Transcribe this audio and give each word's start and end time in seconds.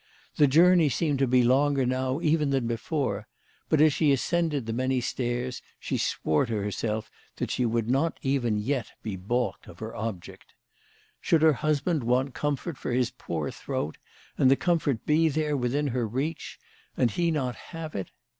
The 0.37 0.47
journey 0.47 0.89
seemed 0.89 1.19
to 1.19 1.27
be 1.27 1.43
longer 1.43 1.85
now 1.85 2.21
even 2.21 2.49
than 2.49 2.65
before, 2.65 3.27
but 3.69 3.79
as 3.79 3.93
she 3.93 4.11
ascended 4.11 4.65
the 4.65 4.73
many 4.73 4.99
stairs 4.99 5.61
she 5.79 5.95
swore 5.99 6.47
to 6.47 6.55
herself 6.55 7.11
that 7.35 7.51
she 7.51 7.67
would 7.67 7.87
not 7.87 8.17
even 8.23 8.57
yet 8.57 8.93
be 9.03 9.15
baulked 9.15 9.67
of 9.67 9.77
her 9.77 9.95
object. 9.95 10.55
Should 11.19 11.43
her 11.43 11.53
husband 11.53 12.03
want 12.03 12.33
comfort 12.33 12.79
for 12.79 12.89
his 12.91 13.11
poor 13.11 13.51
throat,, 13.51 13.99
and 14.39 14.49
the 14.49 14.55
comfort 14.55 15.05
be 15.05 15.29
there 15.29 15.55
within 15.55 15.89
her 15.89 16.07
reach, 16.07 16.57
and 16.97 17.11
he 17.11 17.29
not 17.29 17.55
have 17.69 17.93
it 17.93 18.09